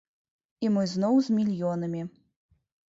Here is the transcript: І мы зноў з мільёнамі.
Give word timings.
І 0.65 0.71
мы 0.79 0.87
зноў 0.95 1.21
з 1.29 1.37
мільёнамі. 1.39 2.01